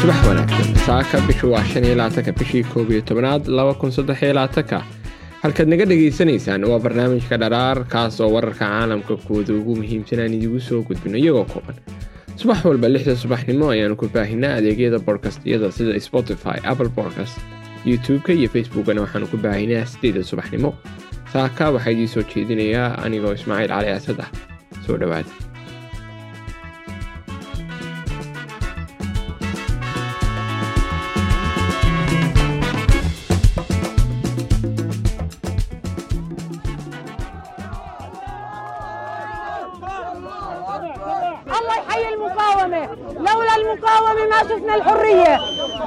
[0.00, 0.68] subax wanaagsan.
[0.86, 4.84] Saaka bishu waa shan iyo labaatanka bishii koob iyo tobanaad laba kun saddex iyo labaatanka
[5.42, 10.60] halkaad naga dhagaysanaysaan waa barnaamijka dharaar kaas oo wararka caalamka kuwada ugu muhiimsan aan idigu
[10.60, 11.76] soo gudbino iyagoo kooban.
[12.36, 17.36] Subax walba lixda subaxnimo ayaanu ku baahinaa adeegyada bodkastyada sida spotify apple podcast
[17.84, 20.74] youtube-ka iyo facebookana waxaanu ku baahinaa sideeda subaxnimo.
[21.32, 24.30] Saaka waxaa idiin soo jeedinayaa anigoo ismaaciil cali asad ah.
[24.86, 25.28] Soo dhowaada
[41.99, 42.85] الله يحيي المقاومة
[43.17, 45.37] لولا المقاومة ما شفنا الحرية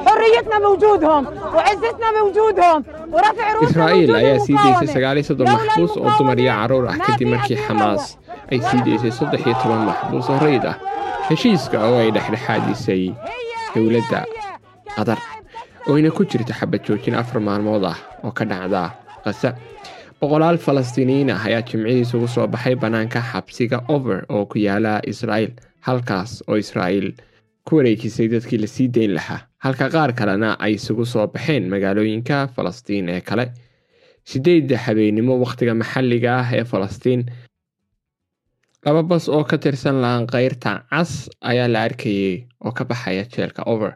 [0.06, 4.92] حريتنا بوجودهم وعزتنا بوجودهم ورفع روسنا israa'iil بوجود ayaa sii daysay المقاومة.
[4.94, 7.68] sagaal iyo soddon لولا maxbuus oo dumar iyo carruur ah ما kadib في markii عندنا
[7.68, 8.04] xamaas
[8.52, 10.76] ay sii daysay saddex iyo toban maxbuus oo rayid ah
[11.28, 13.14] heshiiska oo ay dhexdhexaadisay هي-
[13.74, 15.18] dowladda هي- qatar
[15.92, 18.82] oyna ku jirta xabad joojin afar maalmood ah oo ka dhacda
[19.24, 19.48] qasa
[20.20, 25.52] boqolaal falastiiniyiin ah ayaa jimcihiis ugu soo baxay bannaanka xabsiga over oo ku yaala israa'iil
[25.87, 27.07] halkaas oo israa'iil
[27.65, 29.39] ku wareejisay dadkii la sii dayn lahaa.
[29.63, 33.45] Halka qaar kalena ay isugu soo baxeen magaalooyinka falastiin ee kale.
[34.29, 37.21] Sideedda habeennimo wakhtiga maxalliga ah ee falastiin.
[38.85, 41.11] Laba bas oo ka tirsan laanqayrta cas
[41.49, 43.91] ayaa la arkayay oo ka baxaya jeelka over.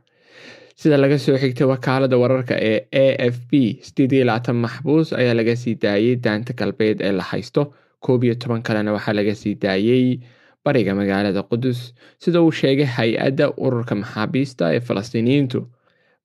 [0.80, 3.52] Sida laga soo xigtay wakaalada wararka ee a f b
[3.86, 7.62] sideed iyo labaatan maxbuus ayaa laga sii daayey daanta galbeed ee la haysto.
[8.04, 10.20] Koob iyo toban kalena waxaa laga sii daayey
[10.68, 11.80] bariga magaalada qudus
[12.24, 15.60] sida uu sheegay hay'adda ururka maxaabiista ee falastiiniyiintu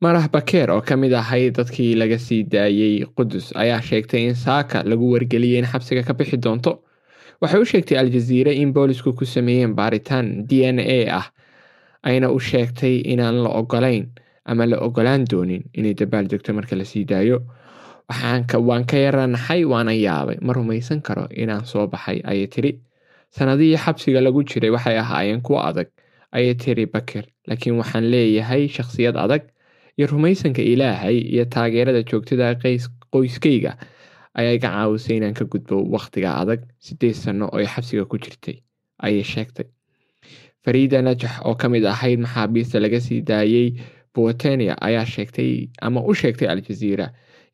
[0.05, 4.83] marah bakeer oo ka mid ahay dadkii laga sii daayey qudus ayaa sheegtay in saaka
[4.91, 6.73] lagu wargeliyey in xabsiga ka bixi doonto.
[7.43, 11.27] Waxay u sheegtay aljaziire in boolisku ku sameeyeen baaritaan d n a ah
[12.09, 14.05] ayna u sheegtay inaan la ogolayn
[14.51, 17.39] ama la ogolaan doonin inay dabaal degto marka la sii daayo.
[18.69, 20.37] Waan ka yaranaxay waana yaabay.
[20.47, 22.72] Ma rumaysan karo inaan soo baxay ayay tiri
[23.37, 25.88] sanadihii xabsiga lagu jiray waxay ahaayeen kuwo adag
[26.37, 29.43] ayay tiri baker laakiin waxaan leeyahay shakhsiyad adag
[29.98, 32.54] iyo rumaysanka ilaahay iyo taageerada joogtada
[33.12, 33.72] qoyskayga
[34.38, 38.56] ayaa iga caawisay inaan ka gudbo wakhtiga adag sideed sano oo ay xabsiga ku jirtay
[39.04, 39.66] ayay sheegtay.
[40.65, 43.69] Fariida najax oo ka mid ahayd maxaabiista laga sii daayey
[44.15, 47.06] botania ayaa sheegtay ama u sheegtay aljaziira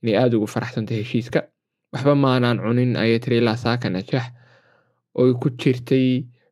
[0.02, 1.40] inay aada ugu faraxsantay heshiiska.
[1.92, 4.24] Waxba maanaan cunin ayay tiri ilaa saaka najax
[5.20, 6.06] oo ku jirtay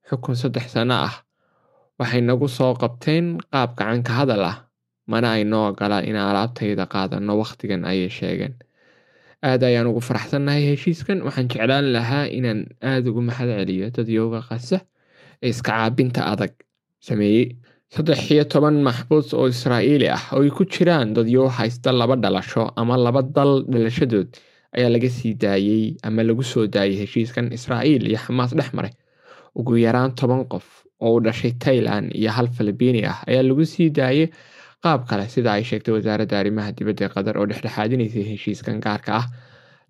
[0.09, 1.15] xukun saddex sano ah.
[1.99, 4.57] Waxay nagu soo qabteen qaab gacanka hadal ah
[5.11, 8.55] mana ay noo ogolaan in alaabtayda qaadano wakhtigan ayay sheegeen.
[9.49, 11.19] Aad ayaan ugu faraxsannahay heshiiskan.
[11.27, 14.79] Waxaan jeclaan lahaa inaan aada ugu mahad celiyo dad yooga qasa
[15.43, 16.53] ee iska caabinta adag.
[17.07, 17.47] Sameeyey
[17.95, 20.23] saddex iyo toban maxbuus oo israa'iili ah.
[20.35, 24.29] Oo ku jiraan dadyo haysta laba dhalasho ama laba dal dhalashadood
[24.77, 28.93] ayaa laga sii daayey ama lagu soo daayey heshiiskan israa'iil iyo xamaas dhex maray.
[29.59, 30.67] Ugu yaraan toban qof
[31.01, 34.29] oo u dhashay tailan iyo hal filibiini ah ayaa lagu sii daayey
[34.83, 39.27] qaab kale sida ay sheegtay wasaaradda arrimaha dibadda qatar oo dhexdhexaadinaysay heshiiskan gaarka ah.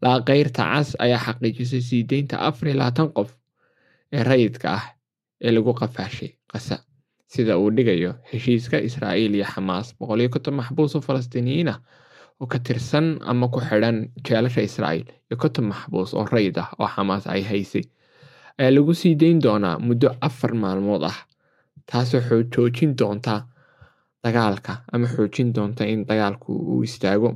[0.02, 3.30] Laaqayrta cas ayaa xaqiijisay sii deynta afar iyo labaatan qof
[4.12, 4.84] ee rayidka ah
[5.44, 6.76] ee lagu qafaashay qasa
[7.34, 11.78] sida uu dhigayo heshiiska israa'iil iyo xamaas boqol iyo konton maxbuus oo falastiiniyiin ah
[12.40, 16.88] oo ka tirsan ama ku xidhan jeelasha israa'iil iyo konton maxbuus oo rayid ah oo
[16.94, 17.84] xamaas ay haysay.
[18.58, 21.18] Ayaa lagu sii dayn doonaa muddo afar maalmood ah
[21.88, 23.34] taasoo xoo- joojin doonta
[24.24, 27.30] dagaalka ama xoojin doonta in dagaalku uu istaago.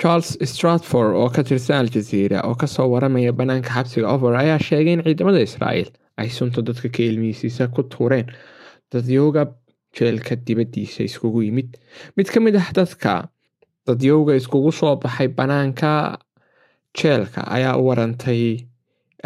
[0.00, 4.92] Charles stratford oo ka tirsan aljaziira oo ka soo waramaya bannaanka xabsiga over ayaa sheegay
[4.96, 5.90] in ciidamada israa'iil
[6.20, 8.26] ay sunta dadka ka ilmiysiisa ku tuureen
[8.92, 9.42] dadyooga
[9.96, 11.70] jeelka dibaddiisa iskugu yimid
[12.16, 13.14] mid ka mid ah dadka
[13.86, 15.90] dadyowga iskugu soo baxay bannaanka
[16.98, 18.42] jeelka ayaa u warantay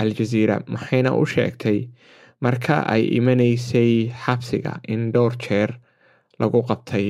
[0.02, 1.78] aljaziira maxayna u sheegtay
[2.44, 3.92] marka ay imanaysay
[4.24, 5.70] xabsiga in dhowr jeer
[6.40, 7.08] lagu qabtay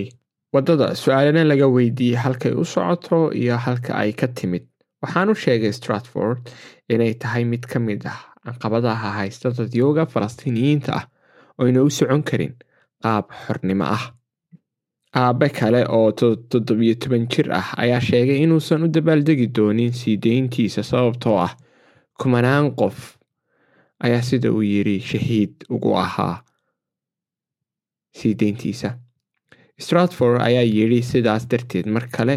[0.54, 4.64] waddada su'aalana laga weydiiyey halkay u socoto iyo halka ay ka timid
[5.02, 6.40] waxaan u sheegay stratford
[6.88, 11.04] inay tahay mid ka mid ah caqabadaha haysta dadyooga falastiiniyiinta ah
[11.62, 12.54] oyna u socon karin
[13.02, 14.04] qaab xornimo ah
[15.20, 20.16] aabe kale oo to- toddobiyo toban jir ah ayaa sheegay inuusan u dabaaldegi doonin sii
[20.24, 21.52] deyntiisa sababtoo ah
[22.20, 22.98] kumanaan qof
[24.04, 26.36] ayaa sida uu yiri shahiid ugu ahaa
[28.18, 28.90] sii deyntiisa
[29.84, 32.36] stratford ayaa yidhi sidaas darteed mar kale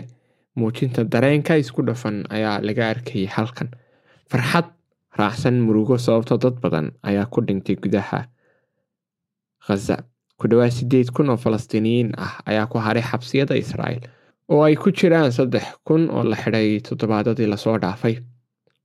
[0.55, 3.69] muujinta dareenka isku dhafan ayaa laga arkayay halkan
[4.31, 4.67] farxad
[5.19, 6.87] raacsan murugo sababto dad badan.
[7.09, 8.19] Ayaa ku dhintay gudaha
[9.65, 9.97] khaza
[10.41, 14.01] ku dhowaad sideed kun oo falastiiniyiin ah ayaa ku haray xabsiyada israa'el
[14.51, 18.15] oo ay ku jiraan saddex kun oo la xidhay toddobaadadii la soo dhaafay.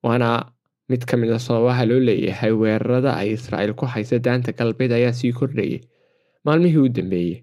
[0.05, 0.29] Waana
[0.89, 5.13] mid ka mid a sababaha loo leeyahay weerarada ay israa'il ku haysa daanta galbeed ayaa
[5.21, 5.81] sii kordhayay
[6.45, 7.39] maalmihii u dambeeyey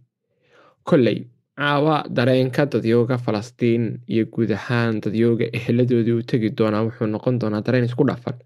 [0.87, 1.19] kolley
[1.59, 3.83] caawa dareenka dadyooga falastiin
[4.13, 8.37] iyo guud ahaan dadyooga eheladoodii u tegi doonaa wuxuu noqon doonaa dareen isku dhafan.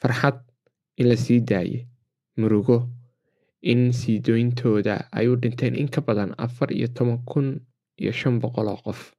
[0.00, 0.36] Farxad
[1.00, 1.86] in la sii daayay
[2.40, 2.76] murugo
[3.62, 7.60] in siidooyintooda ay u dhinteen in ka badan afar iyo toban kun
[8.00, 9.12] iyo shan boqol oo qof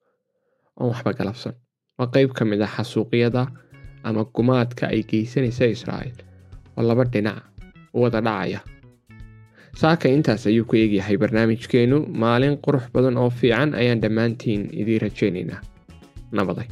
[0.80, 1.54] oon waxba galabsan.
[1.98, 3.48] Waa qeyb ka mid ah xasuuqyada
[4.04, 6.18] ama gumaadka ay geysanaysa israa'il
[6.78, 7.44] oo laba dhinac
[7.94, 8.60] u wada dhacaya.
[9.82, 15.62] Saaka intaas ayuu ku eegyahay barnaamijkeennu maalin qurux badan oo fiican ayaan dhammaantiin idiin rajaynaynaa.
[16.32, 16.68] Nabaday